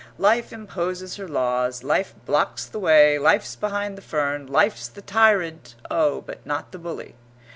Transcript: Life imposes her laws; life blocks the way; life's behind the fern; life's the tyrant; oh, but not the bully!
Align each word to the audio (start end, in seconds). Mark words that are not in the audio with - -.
Life 0.17 0.51
imposes 0.51 1.17
her 1.17 1.27
laws; 1.27 1.83
life 1.83 2.15
blocks 2.25 2.65
the 2.65 2.79
way; 2.79 3.19
life's 3.19 3.55
behind 3.55 3.95
the 3.95 4.01
fern; 4.01 4.47
life's 4.47 4.87
the 4.87 5.03
tyrant; 5.03 5.75
oh, 5.91 6.21
but 6.21 6.43
not 6.43 6.71
the 6.71 6.79
bully! 6.79 7.13